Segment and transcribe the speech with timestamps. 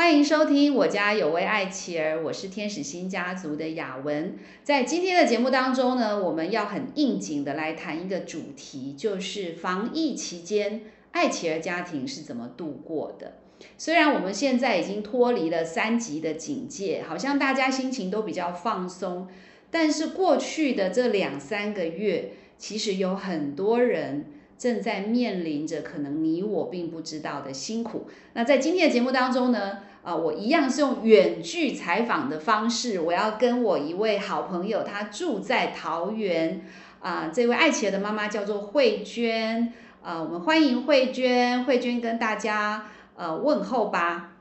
[0.00, 4.34] 欢迎收听我家有位爱妻儿，我是天使星家族的雅文。
[4.64, 13.34] 在今天的节目当中呢，我们要很应景的来谈一个主题，就是防疫期间爱妻儿家庭是怎么度过的。
[13.76, 19.28] 虽然我们现在已经脱离了三级的警戒，好像大家心情都比较放松，
[19.70, 24.24] 但是过去的这两三个月，其实有很多人。
[24.60, 28.06] 正在面临着可能你我并不知道的辛苦。
[28.34, 36.62] 那在今天的节目当中呢，啊，我一样是用远距采访的方式，我要跟我一位好朋友，他住在桃园，
[37.00, 44.32] 啊，这位爱企鹅的妈妈叫做慧娟，啊，我们欢迎慧娟，慧娟跟大家呃问候吧。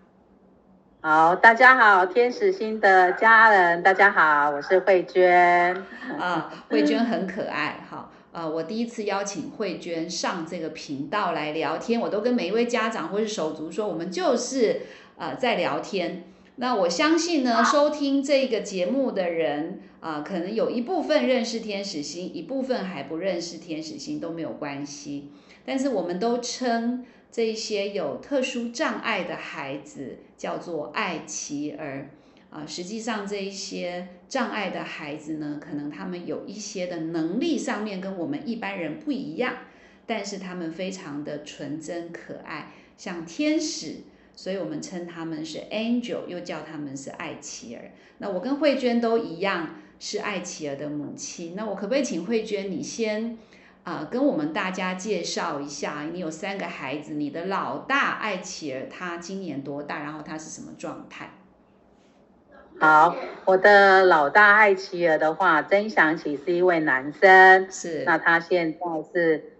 [1.01, 5.75] 好，大家好，天使星的家人，大家好，我是慧娟。
[6.17, 8.09] 啊，慧娟很可爱，哈。
[8.31, 14.81] 呃，我第一次邀请慧娟上这个频道来聊天，我都跟每一位家长或是手足说，我们就是
[15.19, 16.23] 呃在聊天。
[16.55, 25.29] 那我相信呢，收听这个节目的人啊，可能有一部分认识天使星，一部分还不认识天使星都没有关系。
[25.65, 32.09] 但是我们都称这些有特殊障碍的孩子叫做爱奇儿。
[32.49, 39.53] 啊，实际上这一些障碍的孩子呢，可能他们有一些的能力上面跟我们一般人不一样，
[40.07, 43.97] 但是他们非常的纯真可爱，像天使，
[44.41, 47.91] 所以我们称他们是 angel，又叫他们是爱琪儿。
[48.19, 51.55] 那我跟慧娟都一样是爱琪儿的母亲。
[51.57, 53.37] 那我可不可以请慧娟你先
[53.83, 59.99] 啊跟我们大家介绍一下，你有三个孩子，你的老大爱琪儿他今年多大？
[59.99, 61.31] 然后他是什么状态？
[62.79, 68.79] 好，我的老大爱琪儿的话，曾祥起是一位男生，是，那他现在
[69.13, 69.58] 是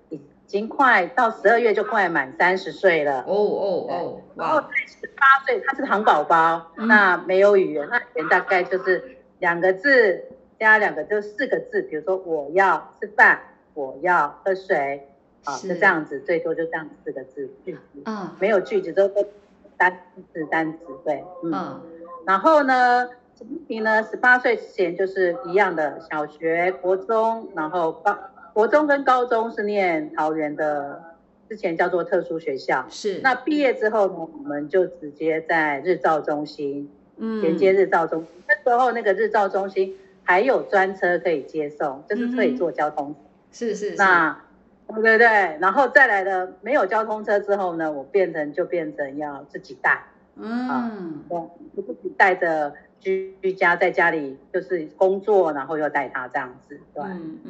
[0.50, 10.24] 已经快到十二月就快满三十岁了，哦哦哦，然后在十八岁，他是糖宝宝，那没有语言，那语言大概就是两个字
[10.60, 13.40] 加两个就四个字，比如说我要吃饭，
[13.76, 15.08] 我要喝水，
[15.44, 19.24] 啊，就这样子，最多就这样四个字句子，嗯，没有句子都都
[19.78, 20.00] 单
[20.34, 21.80] 字单词，对，嗯。
[22.26, 28.18] 然后呢，前提呢，十八岁之前就是一样的，小学、国中，然后高
[28.60, 31.02] 国中跟高中是念桃园的，
[31.48, 32.86] 之前叫做特殊学校。
[32.90, 33.22] 是。
[33.24, 38.26] 那毕业之后呢，我们就直接在日照中心，嗯，连接日照中。
[38.50, 43.16] 那时候那个日照中心还有专车可以接送，就是可以坐交通。
[43.50, 43.96] 是是。
[43.96, 44.38] 那，
[44.90, 45.28] 对对对。
[45.62, 50.04] 然后再来的没有交通车之后呢，我变成就变成要自己带。
[50.36, 51.38] 嗯，对，
[51.78, 57.04] 就自己带着居居家在家里就是工作，然后又带他这样子，对。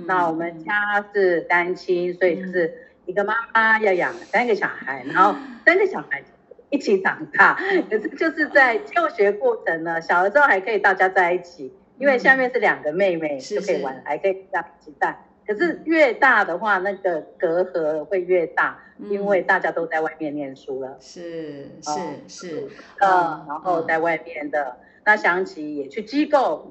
[0.06, 2.74] 那我们家是单亲，所以就是
[3.06, 6.24] 一个妈妈要养三个小孩， 然后三个小孩
[6.70, 7.58] 一起长大。
[7.90, 15.26] 可是就是在就学过程呢，小的时候还可以大家在一起，因为下面是两个妹妹就可以玩，还可以这样一起带。
[15.48, 18.78] 可是越大的话，那个隔阂会越大，
[19.10, 20.98] 因为大家都在外面念书了。
[21.00, 22.68] 是是是，
[23.00, 26.68] 呃，然后在外面的那想起也去机构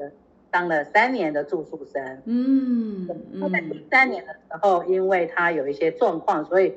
[0.51, 2.23] 当了三年的住宿生。
[2.27, 6.75] 嗯，那在第三年的时候，因为他有一些状况，所以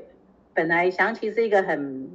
[0.54, 2.10] 本来想起是一个很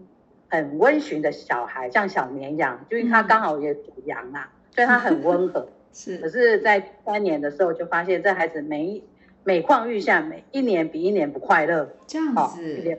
[0.48, 5.69] 很温驯的小孩，像小绵羊，就因为他刚好也属羊啊，所以他很温和。
[5.92, 9.02] 是，可是，在三年的时候就发现这孩子没。
[9.44, 12.98] 每况愈下，每一年比一年不快乐，这样子，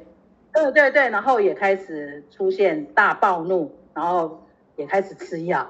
[0.63, 4.43] 对对对，然后也开始出现大暴怒，然后
[4.75, 5.69] 也开始吃药，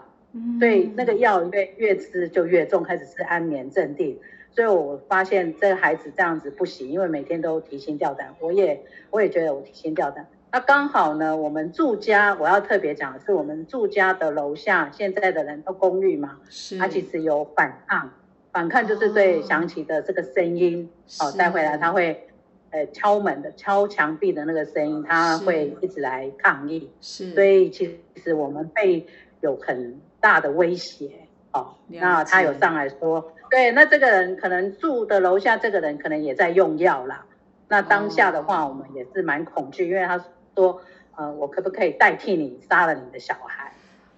[0.59, 4.17] 所以那个药越越吃就越重，开始吃安眠镇定，
[4.51, 10.25] 所以我发现这个孩子这样子不行，因为每天都提心吊胆，我也我也觉得我提心吊胆。
[10.51, 18.09] 那刚好呢，我们住家，我要特别讲的是，我们住家的楼下现在的人都公寓嘛，是，它其实有反抗。
[18.49, 22.27] 反抗就是对响起的这个声音，哦，带回来他会，
[22.71, 26.89] 呃，敲门的、敲墙壁的那个声音，他会一直来抗议。
[27.01, 29.05] 是，所以其实我们被
[29.41, 31.09] 有很大的威胁，
[31.53, 37.25] 哦，那他有上来说，对，那这个人可能住的楼下这个人可能也在用药啦。
[37.69, 40.23] 那当下的话，我们也是蛮恐惧，因为他
[40.55, 40.81] 说，
[41.15, 43.71] 呃，我可不可以代替你杀了你的小孩？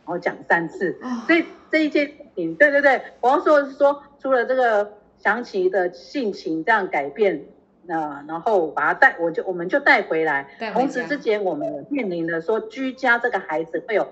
[0.05, 4.03] 然后讲三次，所以这一件事情，对对对，我要说的是说。
[4.21, 7.41] 除了这个祥奇的性情这样改变，
[7.89, 10.47] 那然后把他带，我就我们就带回来。
[10.73, 14.07] 同时之间，我们面临的说居家这个孩子会有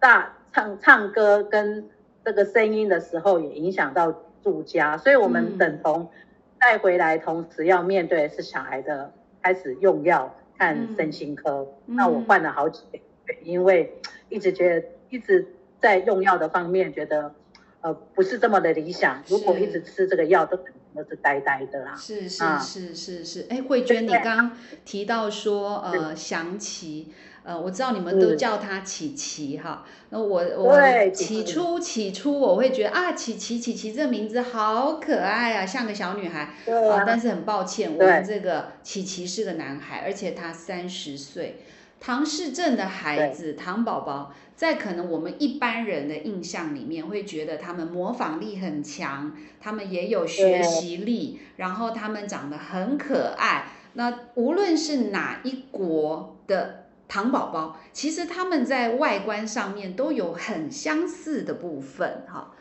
[0.00, 1.88] 大唱唱歌跟
[2.24, 4.12] 这个声音的时候，也影响到
[4.42, 6.10] 住家，所以我们等同
[6.58, 11.64] 带回来，同时要面对是小孩的开始用药看身心科。
[11.86, 12.98] 那我换了好几个，
[13.44, 13.96] 因为
[14.28, 15.46] 一直觉得一直
[15.78, 17.32] 在用药的方面觉得
[17.80, 19.22] 呃不是这么的理想。
[19.28, 21.94] 如果一直吃这个药，都都是呆呆的啦。
[21.96, 27.12] 是是是是是，哎，慧娟，你刚提到说呃祥琪。
[27.42, 30.78] 呃，我知道你们都叫他琪琪哈，那我我
[31.08, 37.02] 起初起初我会觉得啊，琪琪琪琪这名字好可爱啊，像个小女孩啊。
[37.06, 41.60] 但是很抱歉，我们这个琪琪是个男孩，而且他三十岁，
[42.00, 53.66] 唐氏症的孩子，唐宝宝，在可能我们一般人的印象里面，会觉得他们模仿力很强，他们也有学习力，然后他们长得很可爱。
[53.92, 56.78] 那无论是哪一国的。
[57.10, 62.52] 糖宝宝其实他们在外观上面都有很相似的部分哈，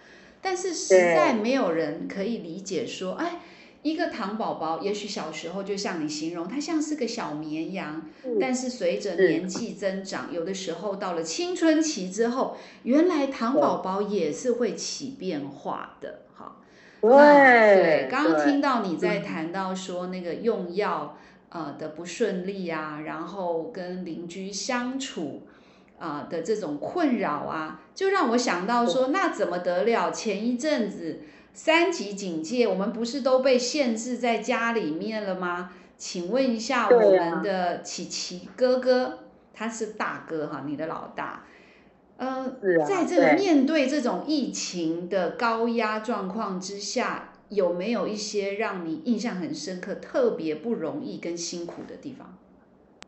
[0.42, 3.42] 但是实在没有人可以理解说，哎，
[3.81, 8.02] 一个糖宝宝也许小时候就像你形容，它像是个小绵羊，
[8.40, 16.58] 但是随着年纪增长，有的时候到了青春期之后，原来糖宝宝也是会起变化的哈。
[17.02, 21.16] 对对，刚刚听到你在谈到说那个用药。
[21.52, 25.48] 呃的不顺利啊，然后跟邻居相处
[25.98, 30.12] 啊的这种困扰啊，就让我想到说，那怎么得了？
[30.12, 31.22] 前一阵子
[31.61, 35.73] 三级警戒，我们不是都被限制在家里面了吗？
[35.97, 39.19] 请问一下，我们的琪琪哥哥，
[39.53, 41.44] 他是大哥哈，你的老大，
[42.15, 42.56] 呃，
[42.88, 47.33] 在这个面对这种疫情的高压状况之下。
[47.50, 52.38] 有没有一些让你印象很深刻、特别不容易跟辛苦的地方？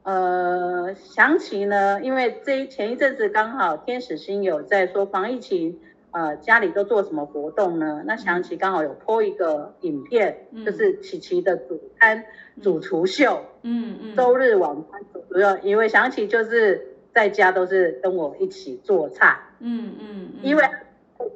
[0.02, 5.80] 呃，想起呢，因为这前一阵子刚好天使星有在说防疫期，
[6.12, 8.04] 呃，家里都做什么活动呢？
[8.06, 12.24] 那想起刚好有 po 一个影片，就是琪琪的主餐
[12.62, 20.64] 主厨秀，嗯嗯，周日晚餐主厨秀，因为想起就是在家都是跟我一起做菜，嗯嗯，因为。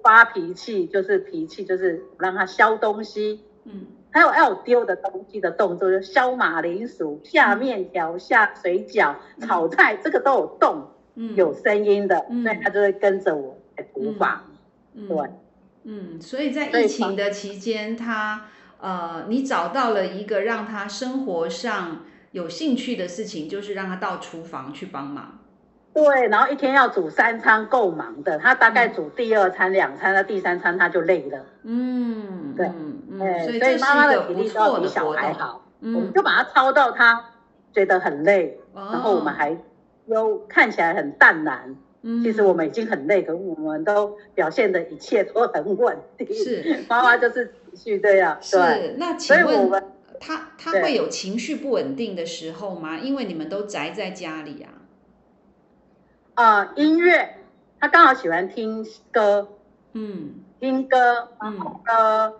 [0.01, 3.41] 发脾气就是脾气，就是让他削东西。
[3.65, 10.87] 嗯，还有要丢的东西的动作，就削马铃薯、下面条、下水饺、炒菜，这个都有动，
[11.35, 14.11] 有声音的，所以他就会跟着我来厨
[14.95, 15.07] 房。
[15.07, 15.29] 对，
[15.83, 18.45] 嗯，所以在疫情的期间，他
[18.79, 25.39] 呃，你找到了一个让他生活上有兴趣的事情，就是让他到厨房去帮忙。
[25.93, 28.37] 对，然后一天要煮三餐，够忙的。
[28.37, 31.45] 他大概煮第二餐、两餐，那第三餐他就累了。
[31.63, 32.69] 嗯，对，
[33.09, 35.61] 嗯，所以妈妈的体力都比小孩好。
[35.79, 37.23] 我们就把他操到他
[37.71, 39.55] 觉得很累，然后我们还
[40.07, 41.75] 又看起来很淡然。
[42.07, 46.31] 嗯，其实我们已经很累，可我们都表现的一切都很稳定。
[46.31, 48.37] 是， 妈妈就是情绪这样。
[48.39, 49.83] 是，那请问
[50.19, 52.99] 他他会有情绪不稳定的时候吗？
[52.99, 54.69] 因为你们都宅在家里啊。
[56.35, 57.37] 呃，音乐，
[57.79, 59.47] 他刚好喜欢听歌，
[59.93, 62.31] 嗯，听歌，然后呃，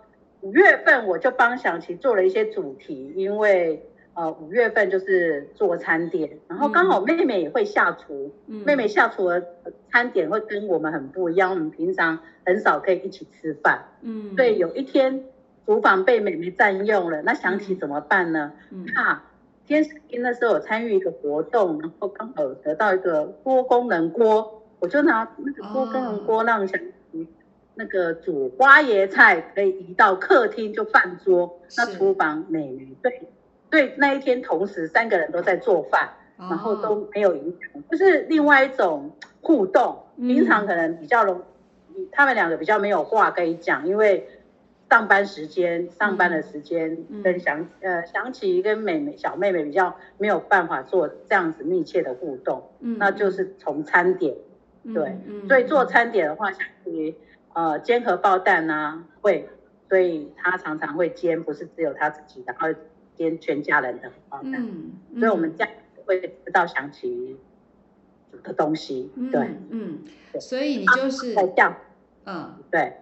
[0.42, 3.84] 五月份我就帮小琪做了一些主题，因为
[4.14, 9.44] 呃五月份就是做餐点，然后刚好妹妹也会下厨，妹妹下厨的
[9.96, 15.24] 餐点会跟我们很不一样，我们平常很少可以一起吃饭，嗯，所以有一天
[15.64, 18.52] 厨房被妹妹占用了，那想起怎么办呢？
[18.94, 19.22] 怕。
[19.66, 26.78] 天使星那时候有参与一个活动，然后刚好得到一个多功能锅，我就拿那个多功能锅让小
[27.74, 33.28] 那个煮花椰菜可以移到客厅就饭桌，那厨房美美对
[33.68, 39.98] 对，那一天同时三个人都在做饭，然后都没有影响，就是另外一种互动。
[40.16, 41.42] 平常可能比较容，
[42.10, 44.28] 他们两个比较没有话可以讲，因为。
[44.88, 54.36] 上班时间，上班的时间跟想呃想起跟妹妹小妹妹比较没有办法做这样子密切的互动，嗯，那就是从餐点，
[54.94, 57.12] 对，所以做餐点的话，像于
[57.52, 59.48] 呃煎荷包蛋啊会，
[59.88, 62.76] 所以他常常会煎，不是只有他自己的，而
[63.16, 65.66] 煎全家人的荷包蛋，嗯，所以我们家
[66.06, 67.36] 会知道想起
[68.32, 70.00] 煮的东西，对，嗯，
[70.40, 71.76] 所以你就是这样，
[72.24, 72.92] 嗯，对。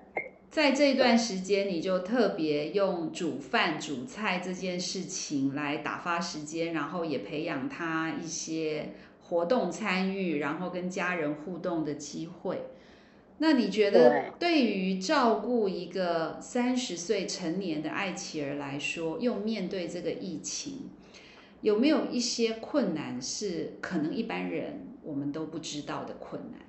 [0.50, 12.66] 在这段时间，你就特别用煮饭、煮菜这件事情来打发时间，然后也培养他一些活动参与，然后跟家人互动的机会。
[13.38, 14.64] 那你觉得，对。
[14.64, 20.90] 于照顾一个三十岁成年的爱琪儿来说，又面对这个疫情，
[21.64, 26.60] 有没有一些困难是可能一般人我们都不知道的困难？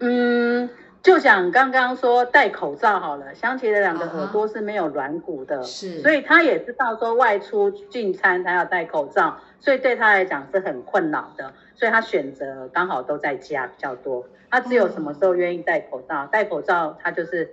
[0.00, 0.68] 嗯。
[1.02, 14.24] 就想刚刚说戴口罩好了，香琪的两个耳朵是没有软骨的，是，所以他也知道说外出进餐他要戴口罩，所以对他来讲是很困扰的，所以他选择刚好都在家比较多。
[14.48, 17.50] 他只有什么时候愿意戴口罩，戴口罩他就是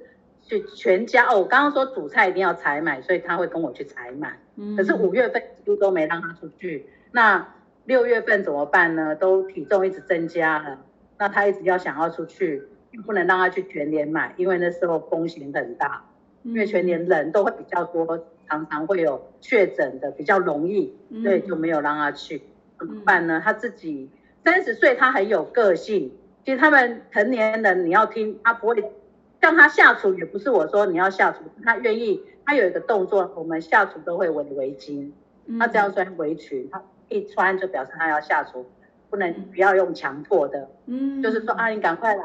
[0.50, 1.40] 去全家哦。
[1.40, 4.38] 我刚刚说煮菜一定要采买，所以他会跟我去采买。
[4.58, 6.90] 嗯，可是五月份几乎都没让他出去。
[7.14, 7.48] 那
[7.86, 9.16] 六月份怎么办呢？
[9.16, 10.80] 都体重一直增加了，
[11.18, 12.68] 那他一直要想要出去。
[13.06, 16.04] 不能让他去全年买，因为那时候风险很大，
[16.42, 22.42] 因为全年人都会比较多，常常会有确诊的，比较容易，所以就没有让他去。
[22.80, 23.40] 怎么办呢？
[23.46, 24.10] 他自己
[24.44, 26.12] 三十岁，他很有个性。
[26.44, 28.84] 其实他们成年人，你要听他不会
[29.42, 32.24] 叫他下厨，也不是我说你要下厨，他愿意。
[32.46, 35.12] 他有一个动作，我们下厨都会围围巾，
[35.60, 38.66] 他只要穿围裙，他一穿就表示他要下厨，
[39.08, 42.24] 不能不要用强迫的，嗯，就是说啊，你赶快来。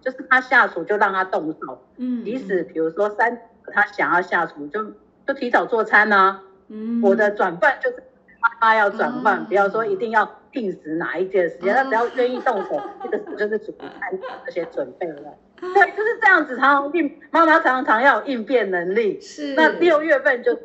[0.00, 4.82] 就是他下厨就让他动手，嗯，即使比如说三他想要下厨就
[5.26, 8.02] 就提早做餐呢，嗯，我的转换就是
[8.40, 20.62] 妈妈要转换，不要说一定要定时哪一件时间，他只要愿意动手， 这个就是煮餐这些准备了，对，就是这样子，常常应妈妈常常要有应变能力，是，那六月份就是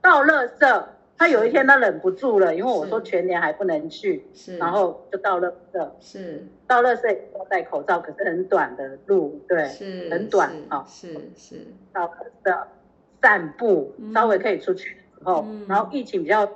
[0.00, 0.88] 到乐色。
[1.20, 11.56] 他有一天他忍不住了，因为我说全年还不能去，是，然后就到乐色，是，到乐色要戴口罩，可是很短的路，对，是，很短啊，是是，
[11.92, 12.68] 到乐色
[13.20, 16.48] 散步，稍微可以出去的时候，然后疫情比较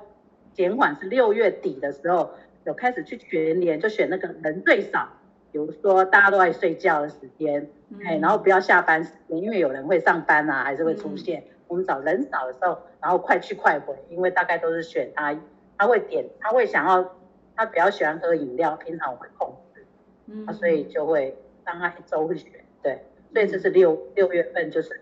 [0.52, 2.30] 减缓是六月底的时候，
[2.64, 5.09] 有开始去全年，就选那个人最少，
[5.50, 7.69] 比如说大家都在睡觉的时间，
[8.04, 11.45] 哎，然后不要下班时间，因为有人会上班啊，还是会出现。
[11.69, 15.35] 我们找人少的时候，然后快去快回，因为大概都是选他，
[15.78, 17.16] 他会点，他会想要，
[17.57, 19.87] 他比较喜欢喝饮料，平常我会控制，
[20.26, 22.52] 嗯，所以就会让他一周会选，
[22.83, 25.00] 对，所以这是六六月份就是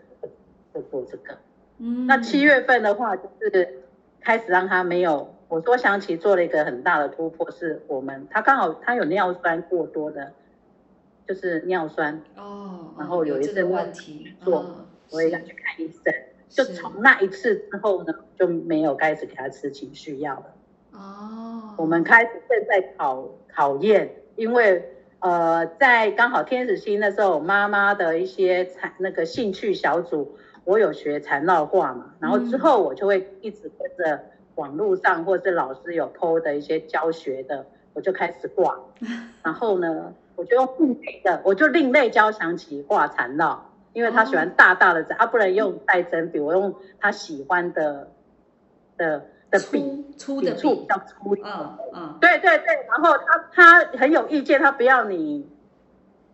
[0.73, 1.37] 就做这个，
[1.79, 3.83] 嗯，那七月份的话就是
[4.21, 10.33] 开始让他没有，我说想起做了一个很大的突破，是我们他刚好他有尿酸过多的，
[11.27, 16.15] 就是尿酸哦，然后有一次问题做，我也要去看医生。
[16.49, 20.47] 就从那一次之后呢，就没有开始给他吃情绪药了。
[20.93, 34.21] 哦，我们开始正在考考验，因为呃，在刚好天使星那时候，妈妈的一些产那个兴趣小组，我有学缠绕卦嘛，然后之后我就会一直跟着
[34.57, 38.79] 网络上或是老师有 PO 的一些教学的，我就开始挂。
[39.43, 43.67] 然后呢，我就用另类的，我就另类教想起挂缠绕。
[43.93, 48.09] 因为他喜欢大大的针，他不能用带针笔，我用他喜欢的
[48.97, 51.35] 的的笔，粗的笔比较粗。
[51.43, 55.45] 嗯嗯，对对对，然后他他很有意见，他不要你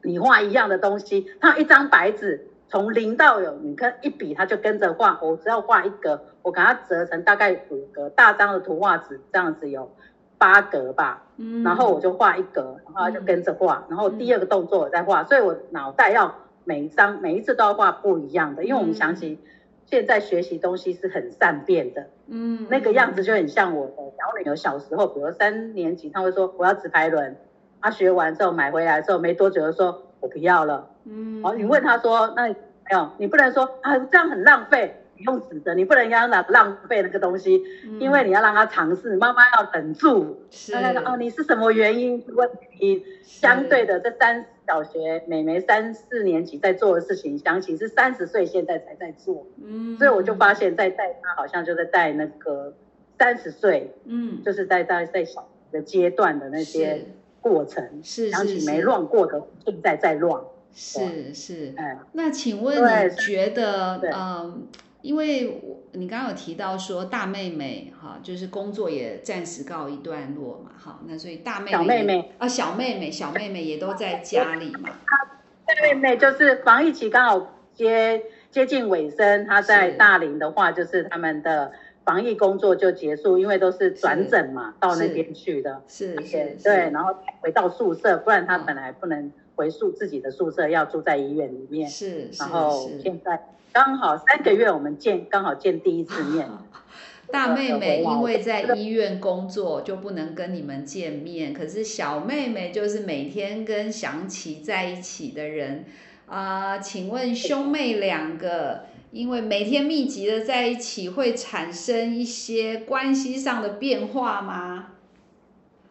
[0.02, 9.90] 你画一样的东西，他一张白纸从零到有，你看一笔他就跟着画，我只要画一格，我给他折成大概五格，大张的图画纸这样子有
[10.38, 16.34] 八格吧，嗯，然后我就画一格，然后他就跟着画，然后第二个动作我再画，所以我脑袋要。
[16.68, 19.38] 每一张每一次都要画不一样的，因为我们想起
[19.84, 27.36] 现在学习东西是很善变的，嗯，那个样子就很像我的小女儿小时候，比如三年级，她会说我要直排轮，
[27.80, 32.56] 她学完之后买回来之后没多久就说我不要了，嗯，好，你问他说那没
[32.92, 35.02] 有，你不能说啊这样很浪费。
[35.20, 37.64] 用纸的，你不能让他浪费那个东西，
[37.98, 39.16] 因为你要让他尝试。
[39.16, 42.22] 妈妈要忍住，是那个哦，你是什么原因？
[42.34, 42.46] 问
[42.78, 49.46] 题相对的，这三小学美眉三四年级在做的事情，想起是三十岁现在才在做。
[49.64, 52.74] 嗯，所以我就发现，在带他好像就在带那个
[53.18, 57.06] 三十岁，嗯，就是在在在小的阶段的那些
[57.48, 60.42] 过程，想起没乱过的，现在在乱。
[60.74, 64.66] 是是，哎，那请问你觉得，嗯？
[65.02, 72.32] 因为我你刚刚有提到说大妹妹哈，就是工作也暂时告一段落嘛，哈，那所以大妹妹小妹妹。
[72.38, 74.90] 啊小妹妹小妹妹也都在家里嘛。
[75.06, 81.70] 大妹妹就是防疫期刚好接接近尾声，她在大林的话就是他们的
[82.06, 93.38] 防疫工作就结束，因为都是转诊嘛，到那边去的，是是，对，然后回到宿舍，不然他本来不能回宿自己的宿舍，要住在医院里面，是，然后现在。
[93.72, 96.48] 刚好三个月，我们见刚好见第一次面。
[97.30, 101.52] 大妹妹 因为在医院工作，就不能跟你们见面。
[101.52, 105.84] 可是小妹妹就是每天跟祥琪在一起的人
[106.24, 106.78] 啊。
[106.78, 108.86] 请问兄妹两个，
[109.16, 114.88] 因为每天密集的在一起，会产生一些关系上的变化吗？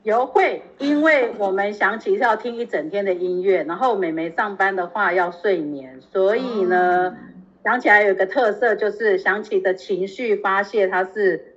[0.04, 7.18] 有会，因为我们想起是要听一整天的音乐，然后美眉上班的话要睡眠，所以呢，
[7.64, 11.56] 想起来有个特色就是想起的情绪发泄，它是，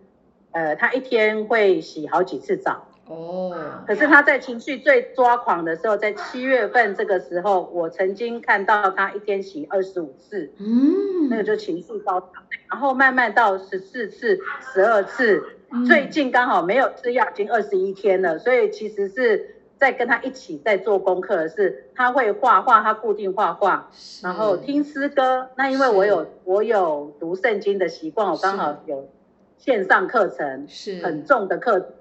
[0.53, 2.88] 呃，她一天会洗好几次澡。
[3.09, 3.55] 哦，
[3.87, 12.31] 可是他在情绪最抓狂的时候，在七月份这个时候，我曾经看到他一天洗二十五次，嗯，那个就情绪高涨，
[12.71, 14.39] 然后慢慢到十四次、
[14.73, 15.43] 十二次，
[15.87, 23.91] 最近刚好没有吃药，已经二十一天了，所以其实是在跟他一起在做功课的是，他会画画，他固定画画，
[24.23, 29.09] 然后听诗歌，那因为我有我有读圣经的习惯，我刚好有
[29.57, 31.03] 线上课程，是。
[31.03, 31.95] 很重的课。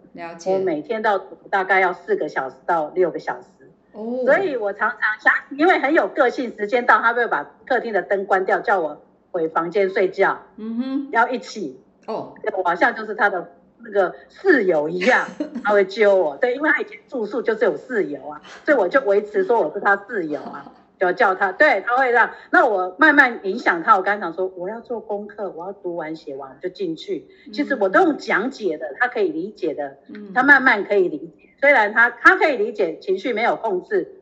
[0.54, 1.18] 我每天到
[1.50, 15.28] 大概要四个小时到六个小时，哦，所以我常常想，因为很有个性，时间到他会把客厅的灯关掉，叫我回房间睡觉，嗯哼，要一起，哦，我好像就是他的那个室友一样，
[15.64, 20.72] 他会揪我，对，因为他以前住宿就是有室友啊，所以我就维持说我是他室友啊。
[21.00, 23.96] 就叫他，对他会让，那我慢慢影响他。
[23.96, 27.28] 我刚讲说，我要做功课，我要读完写完就进去。
[27.54, 29.98] 其实我都用讲解的，他可以理解的，
[30.34, 31.50] 他慢慢可以理解。
[31.60, 34.22] 虽然他他可以理解情绪没有控制，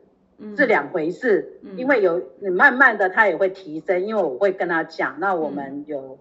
[0.56, 1.60] 是两回事。
[1.76, 5.16] 因为有你慢慢的他也会提升，因为我会跟他讲。
[5.18, 6.18] 那我们有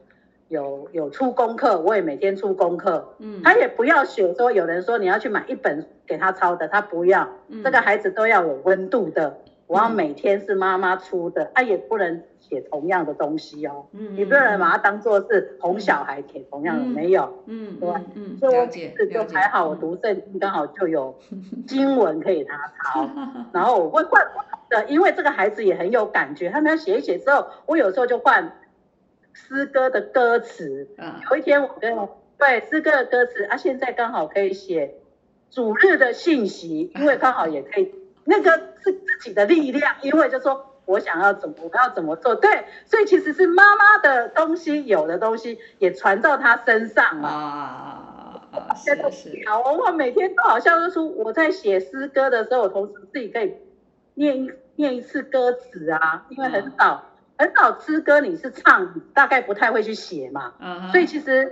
[0.47, 3.15] 有有出功课，我也每天出功课。
[3.19, 7.29] 嗯，他也不要写说有人说你要去买一本给他抄的，他不要。
[7.63, 9.41] 这个孩子都要有温度的。
[9.67, 13.87] 我要每天是妈妈出的，啊，也不能写同样的东西哦。
[13.93, 17.43] 嗯，你不能把它当做是哄小孩写同样的，没有。
[17.47, 21.17] 嗯，对，嗯，所以我是就还好，我读圣经刚好就有
[21.65, 23.09] 经文可以他抄，
[23.51, 28.51] 然后我会换不同的，因为这个孩子也很有感觉，他们要写一写之后，我有时候就换
[29.33, 30.87] 诗歌的歌词。
[30.99, 31.97] 嗯，有一天我跟
[32.37, 34.93] 对诗歌的歌词，啊，现在刚好可以写
[35.49, 38.04] 主日的信息，因为刚好也可以。
[38.27, 38.51] 那个
[38.83, 47.29] 是自己的力量，因为就说我想要怎么，我要怎么做，对，所以其实是妈妈的东西，有的东西也传到他身上了。
[47.29, 48.41] 啊，
[48.75, 49.43] 是是。
[49.47, 53.53] 好，我每天都好像是说我在写诗歌的时候，我同时自己可以
[54.15, 57.03] 念一念一次歌词啊，因为很少
[57.37, 60.53] 很少诗歌你是唱，大概不太会去写嘛。
[60.59, 60.89] 嗯。
[60.89, 61.51] 所以其实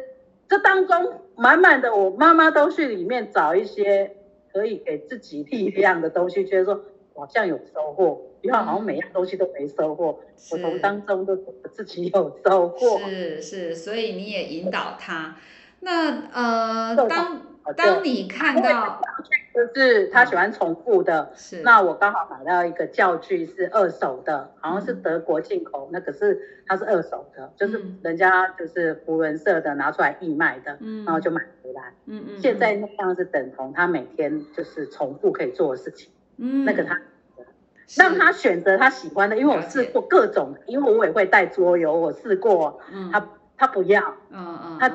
[0.49, 4.17] 这当中满满的，我妈妈都去里面找一些。
[4.53, 6.85] 可以给自己力量的东西，觉得说
[7.15, 10.19] 好像有收获，不要好像每样东西都没收获，
[10.51, 12.99] 我从当中都觉得自己有收获。
[13.09, 15.35] 是是，所以你也引导他。
[15.79, 18.99] 那呃，当当你看到。
[19.53, 21.61] 就是他喜欢重复的，是。
[21.61, 32.41] 那我刚好买到一个教具是二手的，好像是德国进口，那可是它是二手的，就是人家就是福伦社的拿出来义卖的，嗯，然后就买回来，嗯嗯。
[32.41, 36.99] 现在那样是等同他每天就是重复可以做的事情，嗯，那个他
[37.95, 44.91] 让他选择他喜欢的，因为我试过各种，因为我也会带桌游，我试过，嗯，他他不要，嗯嗯，他。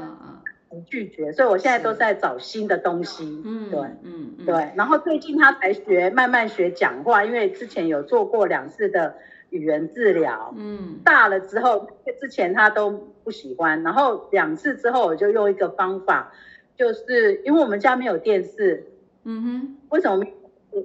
[0.87, 3.43] 拒绝，所以我现在都在找新的东西。
[3.45, 4.73] 嗯，对，嗯，对。
[4.77, 9.15] 然后最近他才学，慢慢学讲话，因为之前有做过两次的
[9.51, 10.53] 语言治疗。
[10.57, 11.89] 嗯，大了之后，
[12.21, 12.91] 之前他都
[13.25, 16.33] 不喜欢，然后两次之后，我就用一个方法，
[16.77, 18.93] 就是因为我们家没有电视。
[19.25, 19.77] 嗯哼。
[19.89, 20.25] 为什么？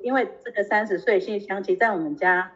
[0.01, 2.51] 因为这个三十岁性香气在我们家，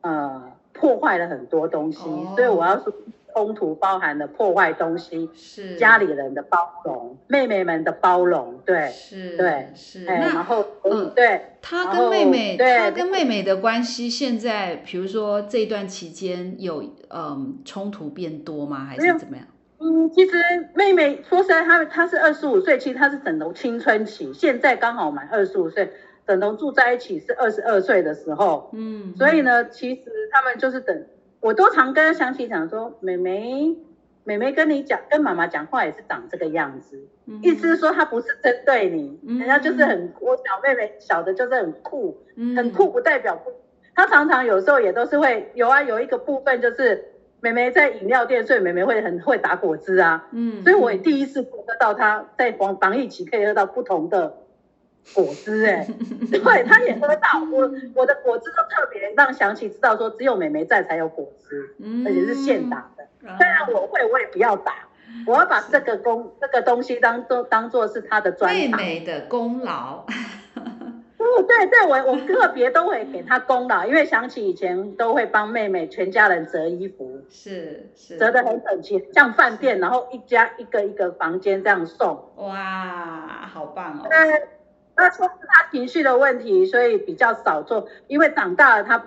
[0.00, 1.98] 呃，破坏了很多东西，
[2.36, 2.92] 所以我要说。
[3.38, 10.04] 冲突包含了破坏东西，是家里人的包容，妹妹们的包容，对，是，对，是。
[10.04, 18.84] 然后，嗯，对，他跟妹妹，他跟妹妹的关系，现在，比如说这段期间有，嗯，冲突变多吗？
[18.84, 19.46] 还是怎么样？
[19.78, 20.32] 嗯，其实
[20.74, 25.92] 妹妹说实在，她她是二十五岁，其实她是整容青春期，现在刚好满二十五岁，
[26.26, 31.06] 整容住在一起是二十二岁的时候，嗯，所以呢，其实他们就是等。
[31.40, 33.76] 我都常跟想起讲说，妹妹，
[34.24, 37.00] 妹妹跟你讲，跟妈妈讲话也是长这个样子，
[37.42, 42.18] 意思是说她不是针对你，人家就是很，我小妹妹小的就是很酷，
[42.56, 43.52] 很酷不代表不，
[43.94, 47.04] 她常常有时候也都是会有啊，有一个部分就是
[47.40, 54.34] 妹妹在饮料店，所以妹妹会很会打果汁啊，嗯，所以我也第一次喝到她在防防疫期可以喝到不同的。
[55.14, 55.86] 果汁哎，
[56.30, 57.42] 对，他也喝到。
[57.50, 61.74] 我我的果汁都特别让祥琪知道说，只有美眉在才有果汁，
[62.06, 63.04] 而且是现打的。
[63.36, 64.74] 虽然我会，我也不要打，
[65.26, 70.04] 我要把这个功这个东西当做当做是他的专妹妹的功劳。
[71.18, 78.16] 哦，对对，我我个别都会给他功劳，因为想起以前都会帮妹妹全家人折衣服，是是。
[78.16, 82.30] 折得很整齐，像饭店，然后一家一个一个房间这样送。
[82.36, 84.08] 哇，好棒哦。
[84.98, 87.88] 那说是他情绪的问题，所以比较少做。
[88.08, 89.06] 因为长大了，他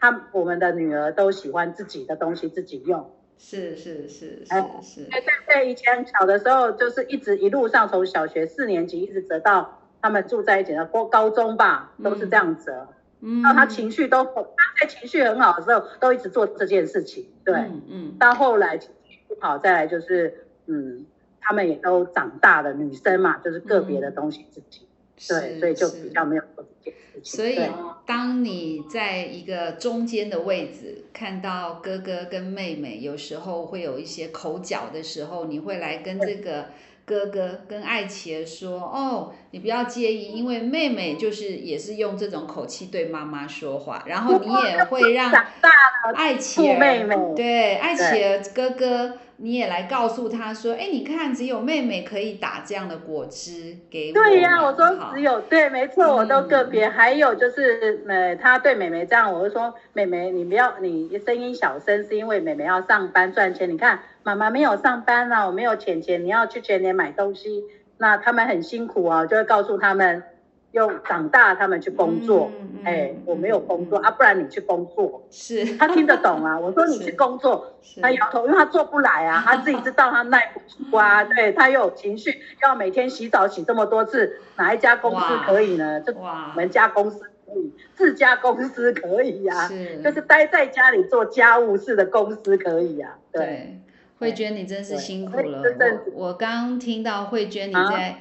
[0.00, 3.08] 他我们的女儿都喜欢自己的东西自己用。
[3.38, 5.04] 是是是是是。
[5.04, 12.88] 对对对，以前小的时候就是一直一路上从小学四年级一直折到他们住在一起的高高中吧，都是这样折。
[13.20, 13.40] 嗯。
[13.42, 14.42] 然后他情绪都他
[14.80, 17.28] 在情绪很好的时候都一直做这件事情。
[17.44, 17.54] 对。
[17.88, 18.16] 嗯。
[18.18, 18.76] 到后来
[19.28, 21.06] 不好，再来就是嗯，
[21.40, 24.87] 他们也都长大了，女生嘛，就是个别的东西自己。
[25.26, 27.22] 对，所以就比较没有做这件事情。
[27.24, 27.58] 所以，
[28.06, 36.66] 当你在一个中间的位置，看到哥哥跟妹妹有时候会有一些口角的时候，你会来跟这个
[37.08, 45.32] 哥哥跟艾琪儿说：“哦，你不要介意，因为妹妹就是也是用这种口气对妈妈说话，然后你也会让
[46.14, 54.14] 艾琪儿对艾琪儿哥哥。”你也来告诉他说，哎，你看，只有妹妹可以打这样的果汁给我。
[54.14, 56.88] 对呀，我说只有对，没错，我都个别。
[56.88, 63.70] 还有就是，呃，他对妹妹这样，我就说，妹妹，你不要，你声音小声，是因为妹妹要上班赚钱。
[63.72, 67.64] 你看，妈妈没有上班啊，我没有钱钱，你要去全年买东西，
[67.96, 70.22] 那他们很辛苦啊，就会告诉他们。
[70.72, 72.52] 用长大他们去工作，
[72.84, 75.24] 哎，我没有工作啊，不然你去工作。
[75.30, 76.60] 是，他听得懂啊。
[76.60, 81.24] 我说你去工作，他摇头，因为他做不来啊，他自己知道他耐不住啊。
[81.24, 86.02] 对他又有情绪，要每天洗澡洗这么多次，哪一家公司可以呢？
[86.02, 89.70] 就我们家公司可以，自家公司可以呀，
[90.04, 93.16] 就是待在家里做家务事的公司可以呀。
[93.32, 93.80] 对，
[94.18, 95.62] 慧娟你真是辛苦了。
[96.14, 98.18] 我我刚听到慧娟你在。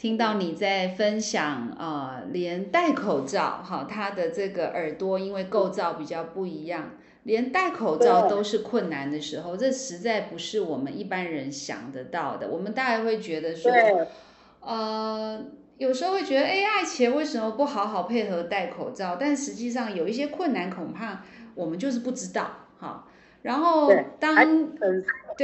[0.00, 6.92] 听到你在分享啊，连戴口罩哈，他的这个耳朵因为构造比较不一样，
[7.24, 12.48] 连戴口罩都是困难的时候，这实在不是我们一般人想得到的。
[12.48, 13.70] 我们大概会觉得说，
[14.60, 15.44] 呃，
[15.76, 19.16] 有时候会觉得，哎，爱情为什么不好好配合戴口罩？
[19.20, 23.06] 但实际上有一些困难，恐怕我们就是不知道哈。
[23.42, 24.34] 然后当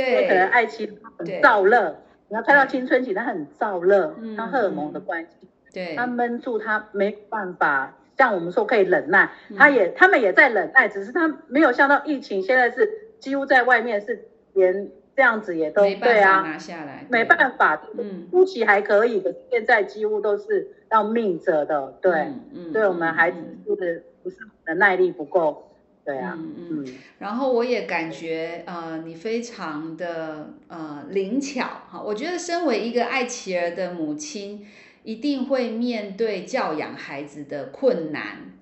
[0.04, 1.96] 对，可能爱情很燥热。
[2.28, 22.12] 你要看到青春期，他很燥热，他荷尔蒙的关系，对，他闷住，他没办法像我们说可以忍耐，他也他们也在忍耐，只是他没有像到疫情，现在是几乎在外面是连这样子也都对啊，拿下来，没办法，嗯，初期还可以，可是现在几乎都是要命着的，对，
[22.52, 24.36] 嗯，对我们孩子就是不是
[24.74, 25.62] 耐力不够。
[26.06, 32.00] 对啊，嗯嗯，然后我也感觉，呃，你非常的呃灵巧哈。
[32.00, 34.64] 我觉得身为一个爱妻儿的母亲，
[35.02, 38.52] 一定会面对教养孩子的困难，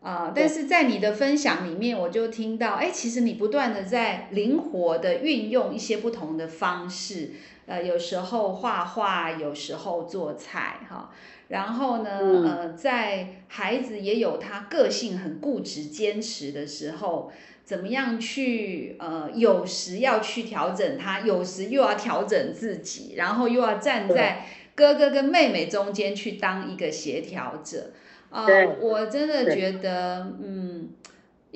[0.00, 7.32] 啊，但是在你的分享里面，我就听到，哎，其实你不断的在灵活的运用一些不同的方式，
[7.66, 11.10] 呃，有时候画画，有时候做菜，哈。
[11.48, 12.10] 然后呢，
[12.44, 17.30] 呃，在孩子也有他个性很固执、坚持的时候，
[17.64, 27.92] 怎么样去呃，有时要去调整他，有时又要调整自己，然后又要站在哥哥跟妹妹中间去当一个协调者。
[28.28, 28.44] 啊，
[28.80, 30.75] 我真的觉得，嗯。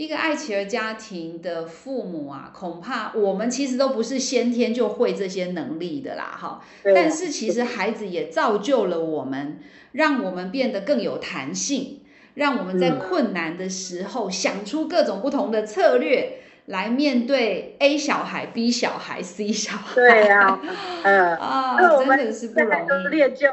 [0.00, 6.62] 一个爱琪儿家庭的父母啊，恐怕我们其实都不是先天就会这些能力的啦，哈。
[6.82, 9.58] 但是其实孩子也造就了我们，
[9.92, 12.00] 让我们变得更有弹性，
[12.32, 19.94] 让我们在困难的时候想出各种不同的策略来面对 A 小孩、B 小孩、C 小孩。
[19.96, 20.58] 对呀，
[21.04, 23.08] 嗯啊，真的是不容易。
[23.10, 23.48] 练就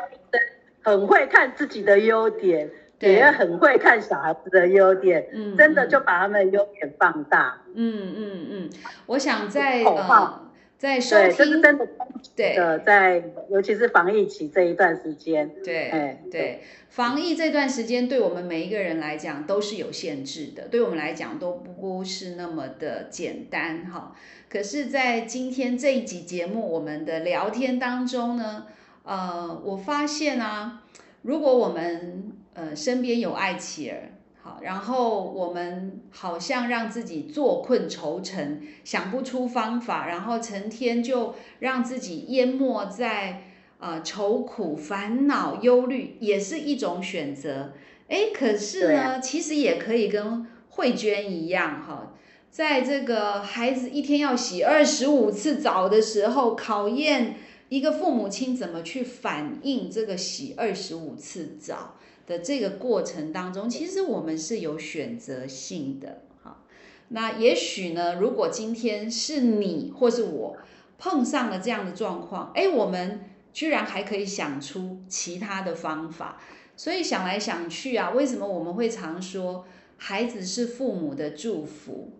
[0.82, 2.70] 很会看自己的优点。
[3.00, 7.62] 也很会看小孩子的优点，嗯，真的就把他们的优点放大。
[7.76, 8.70] 嗯嗯嗯，
[9.08, 11.88] 我想在呃，在收听，是真的，
[12.36, 12.56] 对。
[12.56, 24.16] 的，在尤其是防疫期这一段时间，对，哎对，防疫这段时间对我们每一个人来讲都是有限制的，对我们来讲都不是那么的简单哈。
[24.50, 28.66] 可是，在今天这一集节目我们的聊天当中呢，
[29.04, 30.84] 呃，我发现啊，
[31.24, 43.44] 如果我们呃，身边有爱妻儿，好，然后我们好像让自己坐困愁城，想不出方法，然后成天就让自己淹没在
[43.78, 47.74] 呃愁苦、烦恼、忧虑，也是一种选择。
[48.08, 52.16] 哎，可是呢，其实也可以跟慧娟一样，哈，
[52.50, 57.36] 在这个孩子一天要洗二十五次澡的时候，考验
[57.70, 61.94] 一个父母亲怎么去反应这个洗二十五次澡。
[62.28, 66.66] 的这个过程当中，其实我们是有选择性的，好，
[67.08, 70.58] 那也许呢，如果今天是你或是我
[71.00, 73.22] 碰上了这样的状况，哎，我们
[73.54, 76.42] 居然还可以想出其他的方法，
[76.76, 82.12] 所以想来想去啊，为什么我们会常说孩子是父母的祝福？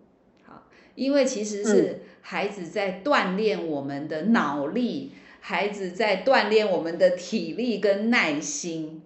[0.44, 0.62] 好，
[0.94, 9.02] 因为其实是孩子在锻炼我们的脑力，孩子在锻炼我们的体力跟耐心。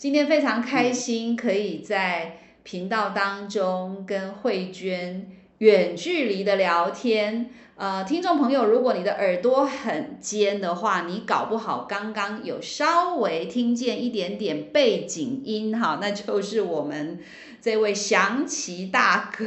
[0.00, 7.50] 今天非常开心，可以在频道当中跟慧娟远距离的聊天。
[7.76, 17.18] 呃，听众朋友，如果你的耳朵很尖的话，你搞不好刚刚有稍微听见一点点背景音哈，那就是我们
[17.60, 19.46] 这位祥奇大哥，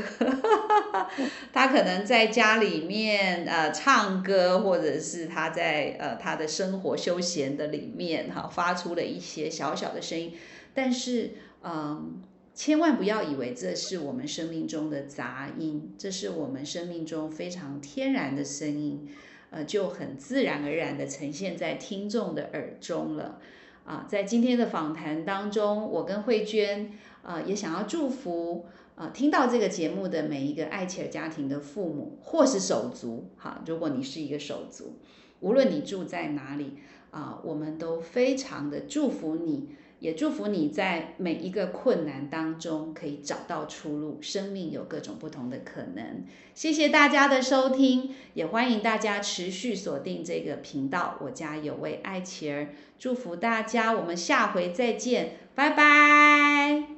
[1.52, 10.34] 他可能在家里面呃唱歌，或者是他在呃他的生活休闲的里面哈发出了一些小小的声音，
[10.74, 11.32] 但是
[11.64, 12.22] 嗯。
[12.56, 19.10] 千万不要以为这是我们生命中的杂音，这是我们生命中非常天然的声音，
[19.50, 23.40] 呃，就很自然而然的呈现在听众的耳中了。
[23.86, 35.00] 啊，在今天的访谈当中，我跟慧娟，呃，也想要祝福，呃，听到这个节目的每一个爱切尔家庭的父母或是手足，哈，如果你是一个手足，
[35.40, 36.74] 无论你住在哪里，
[37.12, 39.70] 啊，我们都非常的祝福你。
[40.00, 46.26] 也祝福你在每一个困难当中可以找到出路，生命有各种不同的可能。
[46.54, 51.18] 谢谢大家的收听，也欢迎大家持续锁定这个频道。
[51.22, 56.93] 我家有位爱琪儿，祝福大家，我们下回再见，拜拜，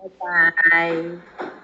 [0.00, 0.08] 拜
[0.70, 1.59] 拜。